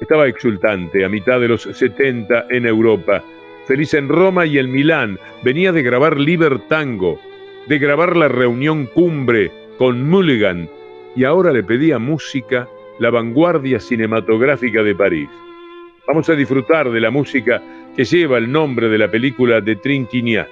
estaba 0.00 0.26
exultante 0.26 1.04
a 1.04 1.08
mitad 1.08 1.38
de 1.38 1.46
los 1.46 1.62
70 1.62 2.46
en 2.50 2.66
Europa, 2.66 3.22
feliz 3.68 3.94
en 3.94 4.08
Roma 4.08 4.46
y 4.46 4.58
en 4.58 4.72
Milán, 4.72 5.16
venía 5.44 5.70
de 5.70 5.84
grabar 5.84 6.18
Libertango, 6.18 7.20
de 7.68 7.78
grabar 7.78 8.16
la 8.16 8.26
reunión 8.26 8.86
cumbre 8.86 9.52
con 9.78 10.10
Mulligan 10.10 10.68
y 11.14 11.22
ahora 11.22 11.52
le 11.52 11.62
pedía 11.62 12.00
música 12.00 12.66
la 12.98 13.10
vanguardia 13.10 13.78
cinematográfica 13.78 14.82
de 14.82 14.96
París. 14.96 15.28
Vamos 16.08 16.28
a 16.30 16.34
disfrutar 16.34 16.90
de 16.90 17.00
la 17.00 17.10
música 17.10 17.62
que 17.98 18.04
lleva 18.04 18.38
el 18.38 18.52
nombre 18.52 18.88
de 18.88 18.96
la 18.96 19.10
película 19.10 19.60
de 19.60 19.74
Trinquignat, 19.74 20.46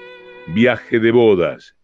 Viaje 0.49 0.99
de 0.99 1.13
bodas. 1.13 1.76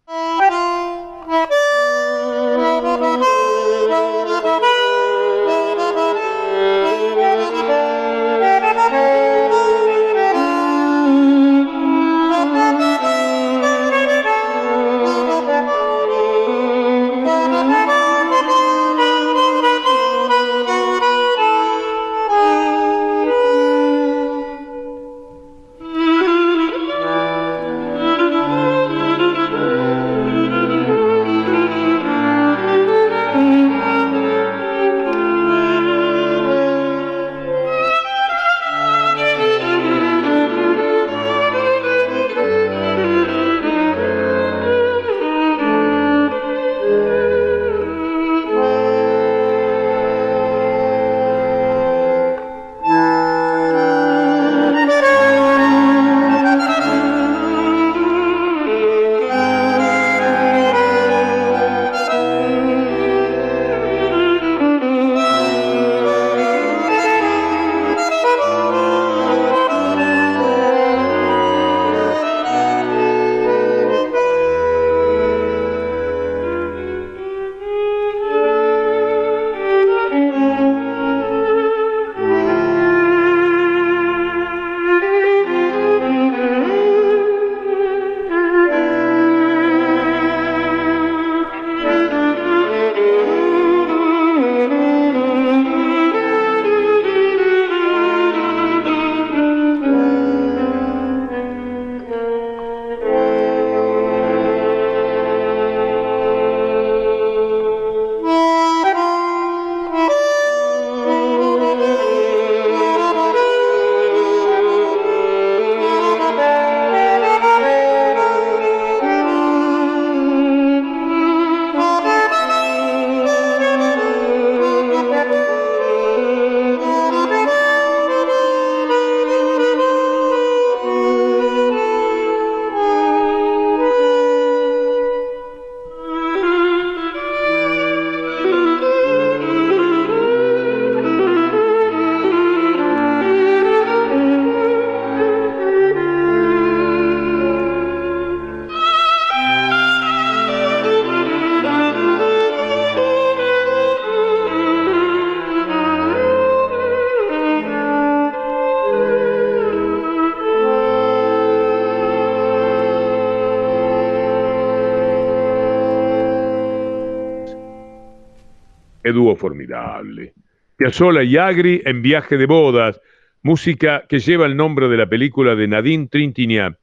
Dúo 169.12 169.36
formidable. 169.36 170.34
Piazzolla 170.76 171.22
y 171.22 171.36
Agri 171.36 171.82
en 171.84 172.02
Viaje 172.02 172.36
de 172.36 172.46
Bodas, 172.46 173.00
música 173.42 174.04
que 174.08 174.18
lleva 174.18 174.46
el 174.46 174.56
nombre 174.56 174.88
de 174.88 174.96
la 174.96 175.06
película 175.06 175.54
de 175.54 175.68
Nadine 175.68 176.08
Trintignant 176.08 176.76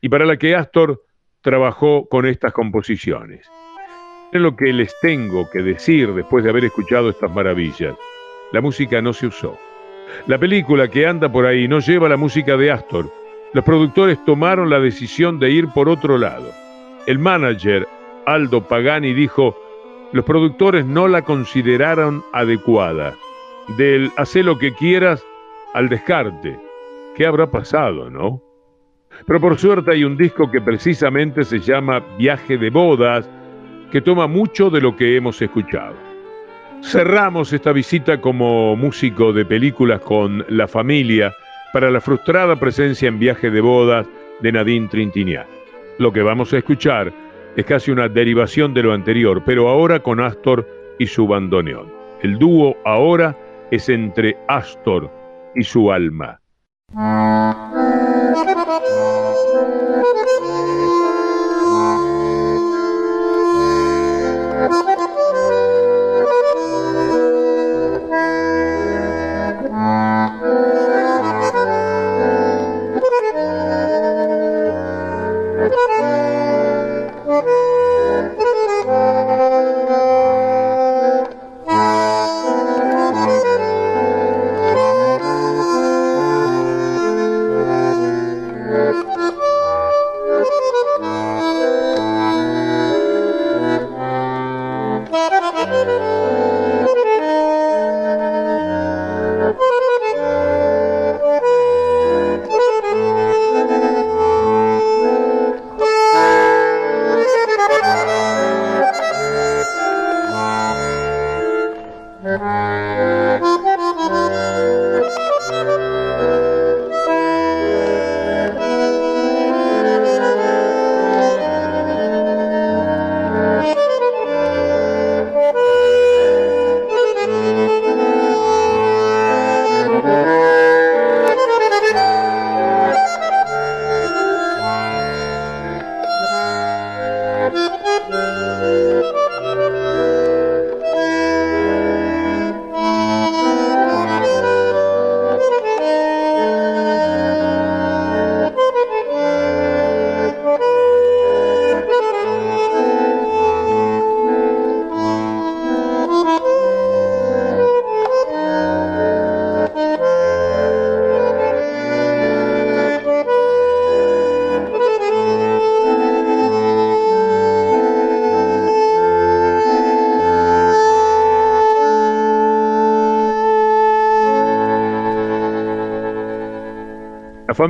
y 0.00 0.08
para 0.08 0.24
la 0.24 0.36
que 0.36 0.54
Astor 0.54 1.02
trabajó 1.40 2.08
con 2.08 2.26
estas 2.26 2.52
composiciones. 2.52 3.46
Es 4.32 4.40
lo 4.40 4.54
que 4.54 4.72
les 4.72 4.94
tengo 5.00 5.48
que 5.50 5.62
decir 5.62 6.12
después 6.12 6.44
de 6.44 6.50
haber 6.50 6.64
escuchado 6.64 7.10
estas 7.10 7.32
maravillas. 7.32 7.96
La 8.52 8.60
música 8.60 9.00
no 9.02 9.12
se 9.12 9.26
usó. 9.26 9.58
La 10.26 10.38
película 10.38 10.88
que 10.88 11.06
anda 11.06 11.30
por 11.30 11.46
ahí 11.46 11.66
no 11.66 11.80
lleva 11.80 12.08
la 12.08 12.16
música 12.16 12.56
de 12.56 12.70
Astor. 12.70 13.10
Los 13.52 13.64
productores 13.64 14.24
tomaron 14.24 14.70
la 14.70 14.78
decisión 14.78 15.38
de 15.38 15.50
ir 15.50 15.68
por 15.68 15.88
otro 15.88 16.18
lado. 16.18 16.50
El 17.06 17.18
manager, 17.18 17.86
Aldo 18.26 18.62
Pagani, 18.66 19.12
dijo, 19.12 19.56
los 20.12 20.24
productores 20.24 20.84
no 20.84 21.08
la 21.08 21.22
consideraron 21.22 22.24
adecuada. 22.32 23.14
Del 23.78 24.10
hacer 24.16 24.44
lo 24.44 24.58
que 24.58 24.72
quieras 24.74 25.24
al 25.74 25.88
descarte. 25.88 26.58
¿Qué 27.16 27.26
habrá 27.26 27.50
pasado, 27.50 28.10
no? 28.10 28.42
Pero 29.26 29.40
por 29.40 29.58
suerte 29.58 29.92
hay 29.92 30.04
un 30.04 30.16
disco 30.16 30.50
que 30.50 30.60
precisamente 30.60 31.44
se 31.44 31.60
llama 31.60 32.02
Viaje 32.18 32.58
de 32.58 32.70
Bodas, 32.70 33.28
que 33.92 34.00
toma 34.00 34.26
mucho 34.26 34.70
de 34.70 34.80
lo 34.80 34.96
que 34.96 35.16
hemos 35.16 35.40
escuchado. 35.42 35.94
Cerramos 36.82 37.52
esta 37.52 37.72
visita 37.72 38.20
como 38.20 38.74
músico 38.74 39.32
de 39.32 39.44
películas 39.44 40.00
con 40.00 40.44
la 40.48 40.66
familia 40.66 41.32
para 41.72 41.90
la 41.90 42.00
frustrada 42.00 42.56
presencia 42.56 43.08
en 43.08 43.18
Viaje 43.18 43.50
de 43.50 43.60
Bodas 43.60 44.06
de 44.40 44.52
Nadine 44.52 44.88
Trintignant. 44.88 45.46
Lo 45.98 46.10
que 46.12 46.22
vamos 46.22 46.52
a 46.52 46.58
escuchar 46.58 47.12
es 47.56 47.64
casi 47.64 47.90
una 47.90 48.08
derivación 48.08 48.74
de 48.74 48.82
lo 48.82 48.92
anterior, 48.92 49.42
pero 49.44 49.68
ahora 49.68 50.00
con 50.00 50.20
Astor 50.20 50.66
y 50.98 51.06
su 51.06 51.26
bandoneón. 51.26 51.92
El 52.22 52.38
dúo 52.38 52.76
ahora 52.84 53.36
es 53.70 53.88
entre 53.88 54.36
Astor 54.48 55.10
y 55.54 55.62
su 55.62 55.90
alma. 55.90 56.40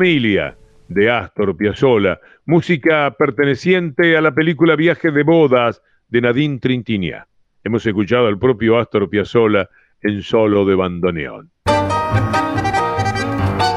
Familia 0.00 0.56
de 0.88 1.10
Astor 1.10 1.54
Piazzolla, 1.54 2.18
música 2.46 3.14
perteneciente 3.18 4.16
a 4.16 4.22
la 4.22 4.32
película 4.32 4.74
Viaje 4.74 5.10
de 5.10 5.22
bodas 5.24 5.82
de 6.08 6.22
Nadine 6.22 6.58
Trintignant. 6.58 7.26
Hemos 7.62 7.84
escuchado 7.84 8.26
al 8.26 8.38
propio 8.38 8.78
Astor 8.78 9.10
Piazzolla 9.10 9.68
en 10.00 10.22
solo 10.22 10.64
de 10.64 10.74
bandoneón. 10.74 11.50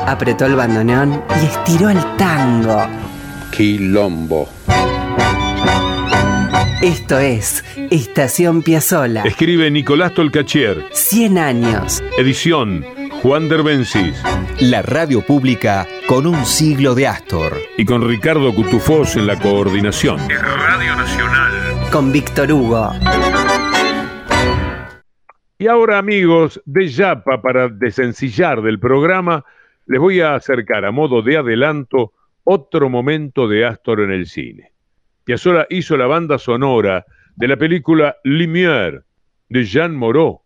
Apretó 0.08 0.46
el 0.46 0.56
bandoneón 0.56 1.22
y 1.42 1.46
estiró 1.46 1.90
el 1.90 2.00
tango. 2.16 2.88
Quilombo. 3.52 4.48
Esto 6.82 7.20
es 7.20 7.66
Estación 7.92 8.64
Piazzola. 8.64 9.24
Escribe 9.24 9.70
Nicolás 9.70 10.14
Tolcachier. 10.14 10.86
100 10.94 11.38
años. 11.38 12.02
Edición 12.18 12.86
Juan 13.24 13.48
Derbencis. 13.48 14.22
La 14.60 14.82
radio 14.82 15.22
pública 15.22 15.88
con 16.08 16.28
un 16.28 16.44
siglo 16.44 16.94
de 16.94 17.08
Astor. 17.08 17.54
Y 17.78 17.86
con 17.86 18.06
Ricardo 18.06 18.54
Cutufós 18.54 19.16
en 19.16 19.28
la 19.28 19.40
coordinación. 19.40 20.20
Radio 20.28 20.94
Nacional. 20.94 21.90
Con 21.90 22.12
Víctor 22.12 22.52
Hugo. 22.52 22.92
Y 25.58 25.68
ahora, 25.68 26.00
amigos, 26.00 26.62
de 26.66 26.90
Yapa, 26.90 27.42
para 27.42 27.70
desencillar 27.70 28.62
del 28.62 28.78
programa, 28.78 29.46
les 29.86 30.02
voy 30.02 30.20
a 30.20 30.36
acercar 30.36 30.84
a 30.84 30.92
modo 30.92 31.22
de 31.22 31.38
adelanto 31.38 32.12
otro 32.44 32.90
momento 32.90 33.48
de 33.48 33.66
Astor 33.66 34.02
en 34.02 34.12
el 34.12 34.26
cine. 34.26 34.74
Piazzolla 35.24 35.66
hizo 35.70 35.96
la 35.96 36.08
banda 36.08 36.38
sonora 36.38 37.06
de 37.38 37.48
la 37.48 37.56
película 37.56 38.18
Lumière 38.26 39.04
de 39.48 39.64
Jean 39.64 39.96
Moreau. 39.96 40.43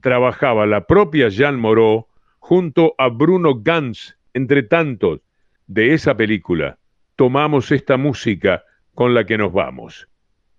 Trabajaba 0.00 0.66
la 0.66 0.86
propia 0.86 1.28
Jean 1.28 1.58
Moreau 1.58 2.06
junto 2.38 2.94
a 2.98 3.08
Bruno 3.08 3.60
Ganz, 3.62 4.14
entre 4.34 4.62
tantos. 4.62 5.20
De 5.66 5.94
esa 5.94 6.16
película 6.16 6.78
tomamos 7.16 7.70
esta 7.70 7.96
música 7.96 8.64
con 8.94 9.14
la 9.14 9.24
que 9.24 9.38
nos 9.38 9.52
vamos. 9.52 10.08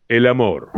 El 0.08 0.28
amor. 0.28 0.72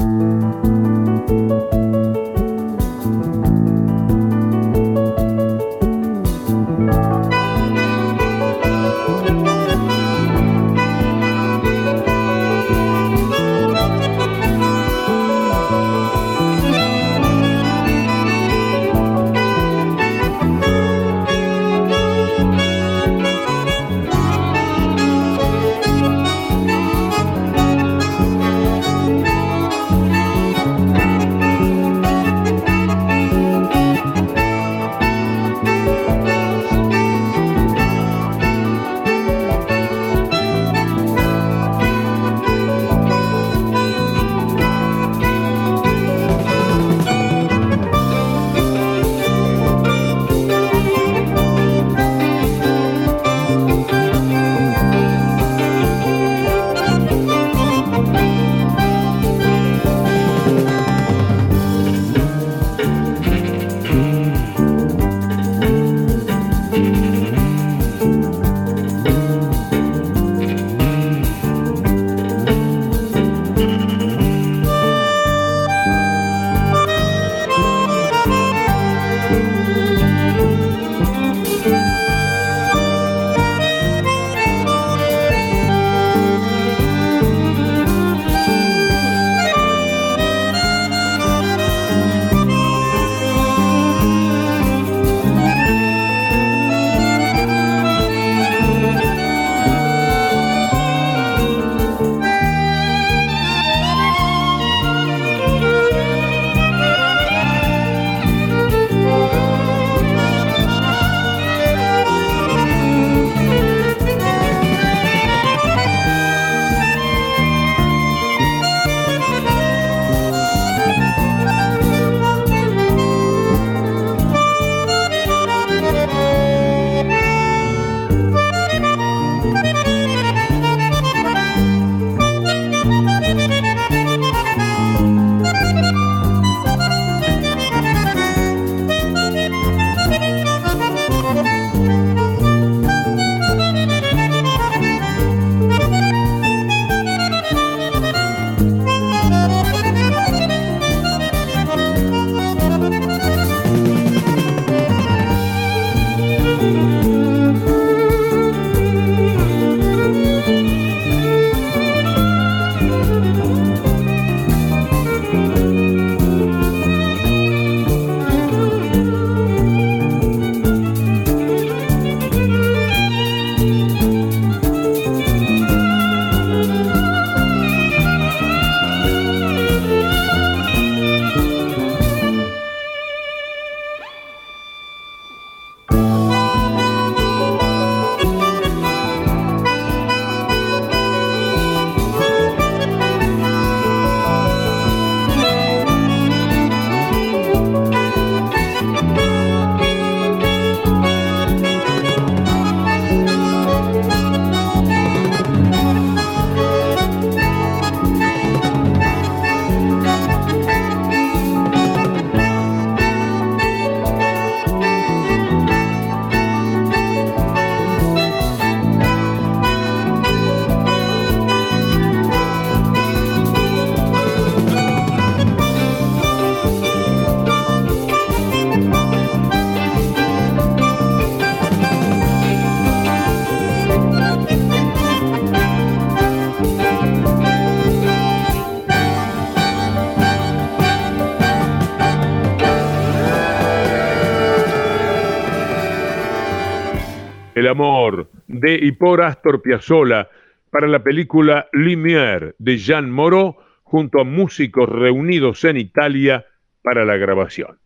El 247.65 247.71
amor 247.71 248.29
de 248.47 248.75
y 248.79 248.91
por 248.91 249.23
Astor 249.23 249.61
Piazzolla 249.61 250.29
para 250.69 250.87
la 250.87 251.01
película 251.01 251.67
Lumière 251.73 252.53
de 252.59 252.77
Jean 252.77 253.09
Moreau 253.09 253.55
junto 253.83 254.21
a 254.21 254.23
músicos 254.23 254.87
reunidos 254.87 255.63
en 255.63 255.77
Italia 255.77 256.45
para 256.83 257.05
la 257.05 257.17
grabación. 257.17 257.79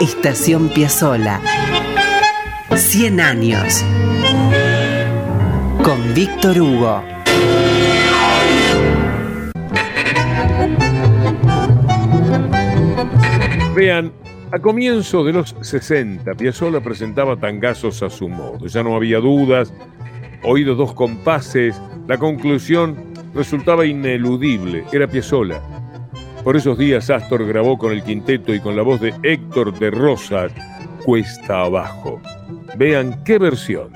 Estación 0.00 0.70
Piazzolla. 0.70 1.40
100 2.74 3.20
años. 3.20 3.84
Con 5.84 6.12
Víctor 6.12 6.60
Hugo. 6.60 7.04
Vean, 13.76 14.12
a 14.52 14.58
comienzo 14.58 15.24
de 15.24 15.32
los 15.32 15.56
60, 15.60 16.34
Piazzolla 16.34 16.80
presentaba 16.80 17.36
tangazos 17.36 18.02
a 18.02 18.10
su 18.10 18.28
modo. 18.28 18.66
Ya 18.66 18.82
no 18.82 18.94
había 18.94 19.18
dudas, 19.18 19.72
oído 20.42 20.74
dos 20.74 20.92
compases, 20.94 21.80
la 22.06 22.18
conclusión 22.18 22.96
resultaba 23.34 23.84
ineludible, 23.84 24.84
era 24.92 25.08
Piazzolla. 25.08 25.60
Por 26.44 26.56
esos 26.56 26.78
días 26.78 27.10
Astor 27.10 27.44
grabó 27.46 27.76
con 27.76 27.92
el 27.92 28.04
quinteto 28.04 28.54
y 28.54 28.60
con 28.60 28.76
la 28.76 28.82
voz 28.82 29.00
de 29.00 29.12
Héctor 29.24 29.76
de 29.78 29.90
Rosas, 29.90 30.52
Cuesta 31.04 31.62
Abajo. 31.62 32.20
Vean 32.76 33.22
qué 33.24 33.38
versión. 33.38 33.90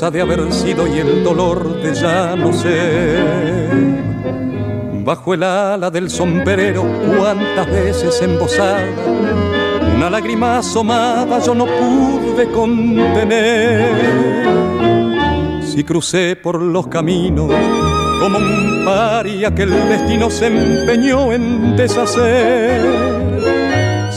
De 0.00 0.20
haber 0.20 0.52
sido 0.52 0.86
y 0.86 1.00
el 1.00 1.24
dolor 1.24 1.82
de 1.82 1.92
ya 1.92 2.36
no 2.36 2.52
ser. 2.52 3.18
Bajo 5.04 5.34
el 5.34 5.42
ala 5.42 5.90
del 5.90 6.08
sombrero, 6.08 6.84
cuántas 7.18 7.66
veces 7.66 8.22
embosada, 8.22 8.86
una 9.96 10.08
lágrima 10.08 10.58
asomada 10.58 11.40
yo 11.40 11.52
no 11.52 11.66
pude 11.66 12.48
contener. 12.52 13.90
Si 15.64 15.82
crucé 15.82 16.36
por 16.36 16.62
los 16.62 16.86
caminos 16.86 17.52
como 18.20 18.38
un 18.38 18.84
paria 18.84 19.52
que 19.52 19.62
el 19.64 19.88
destino 19.88 20.30
se 20.30 20.46
empeñó 20.46 21.32
en 21.32 21.76
deshacer 21.76 23.17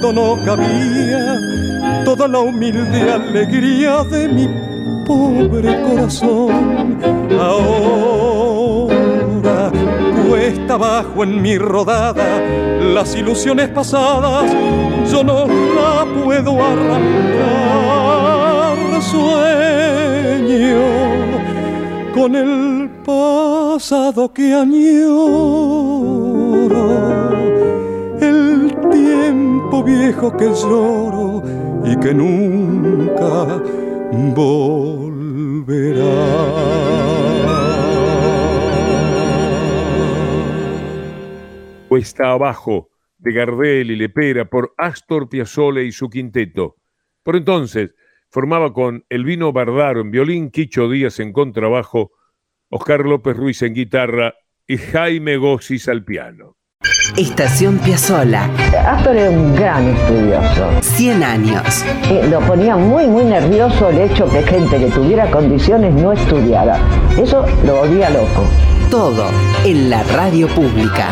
no 0.00 0.38
cabía 0.44 1.40
toda 2.04 2.28
la 2.28 2.38
humilde 2.38 3.10
alegría 3.12 4.04
de 4.04 4.28
mi 4.28 4.48
pobre 5.06 5.82
corazón. 5.82 6.98
Ahora 7.38 8.92
cuesta 10.28 10.74
abajo 10.74 11.24
en 11.24 11.42
mi 11.42 11.58
rodada 11.58 12.40
las 12.94 13.16
ilusiones 13.16 13.68
pasadas, 13.70 14.52
yo 15.10 15.24
no 15.24 15.46
la 15.46 16.06
puedo 16.24 16.52
arrancar. 16.62 17.98
Sueño 19.00 20.80
con 22.14 22.34
el 22.34 22.90
pasado 23.04 24.32
que 24.32 24.52
añoro, 24.52 25.08
viejo 29.84 30.36
que 30.36 30.46
lloro 30.46 31.42
y 31.84 31.96
que 32.00 32.14
nunca 32.14 33.62
volverá. 34.34 35.18
Cuesta 41.88 42.32
abajo 42.32 42.90
de 43.18 43.32
Gardel 43.32 43.90
y 43.90 43.96
Lepera 43.96 44.44
por 44.44 44.74
Astor 44.76 45.28
Piazzolla 45.28 45.82
y 45.82 45.92
su 45.92 46.08
quinteto. 46.08 46.76
Por 47.22 47.36
entonces 47.36 47.94
formaba 48.30 48.72
con 48.72 49.04
Elvino 49.08 49.52
Bardaro 49.52 50.00
en 50.00 50.10
violín, 50.10 50.50
Quicho 50.50 50.88
Díaz 50.88 51.20
en 51.20 51.32
contrabajo, 51.32 52.12
Oscar 52.68 53.06
López 53.06 53.36
Ruiz 53.36 53.62
en 53.62 53.74
guitarra 53.74 54.34
y 54.66 54.76
Jaime 54.76 55.38
Gossis 55.38 55.88
al 55.88 56.04
piano. 56.04 56.57
Estación 57.16 57.78
Piazzola. 57.78 58.44
Astor 58.86 59.16
era 59.16 59.30
un 59.30 59.56
gran 59.56 59.88
estudioso. 59.88 60.70
100 60.80 61.22
años. 61.24 61.84
lo 62.30 62.38
ponía 62.42 62.76
muy, 62.76 63.08
muy 63.08 63.24
nervioso 63.24 63.88
el 63.88 63.98
hecho 63.98 64.30
que 64.30 64.44
gente 64.44 64.78
que 64.78 64.86
tuviera 64.86 65.28
condiciones 65.28 65.92
no 65.94 66.12
estudiara. 66.12 66.78
Eso 67.20 67.44
lo 67.64 67.78
volvía 67.78 68.10
loco. 68.10 68.46
Todo 68.88 69.28
en 69.64 69.90
la 69.90 70.04
radio 70.04 70.46
pública. 70.46 71.08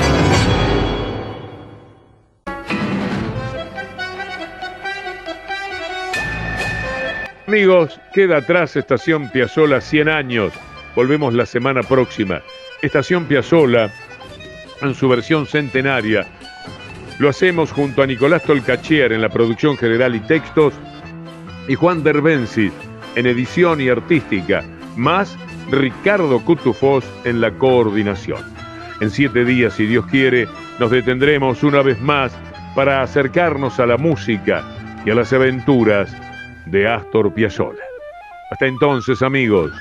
Amigos, 7.49 8.01
queda 8.14 8.37
atrás 8.37 8.77
Estación 8.77 9.29
Piazzola 9.31 9.81
100 9.81 10.09
años. 10.09 10.53
Volvemos 10.95 11.35
la 11.35 11.47
semana 11.47 11.83
próxima. 11.83 12.43
Estación 12.83 13.25
Piazzola 13.25 13.91
en 14.83 14.95
su 14.95 15.09
versión 15.09 15.47
centenaria. 15.47 16.27
Lo 17.18 17.29
hacemos 17.29 17.72
junto 17.72 18.03
a 18.03 18.07
Nicolás 18.07 18.43
Tolcachier 18.43 19.12
en 19.12 19.22
la 19.22 19.29
producción 19.29 19.77
general 19.77 20.14
y 20.14 20.20
textos 20.20 20.74
y 21.68 21.74
Juan 21.74 22.03
Derbensis 22.03 22.72
en 23.14 23.27
edición 23.27 23.81
y 23.81 23.89
artística, 23.89 24.62
más 24.97 25.37
Ricardo 25.70 26.41
Cutufós 26.41 27.05
en 27.24 27.41
la 27.41 27.51
coordinación. 27.51 28.41
En 29.01 29.11
siete 29.11 29.45
días, 29.45 29.74
si 29.74 29.87
Dios 29.87 30.07
quiere, 30.07 30.47
nos 30.79 30.91
detendremos 30.91 31.62
una 31.62 31.83
vez 31.83 32.01
más 32.01 32.33
para 32.74 33.03
acercarnos 33.03 33.81
a 33.81 33.87
la 33.87 33.97
música 33.97 34.62
y 35.05 35.11
a 35.11 35.14
las 35.14 35.33
aventuras 35.33 36.14
de 36.66 36.87
Astor 36.87 37.33
Piazzolla. 37.33 37.83
Hasta 38.51 38.66
entonces, 38.66 39.22
amigos. 39.22 39.72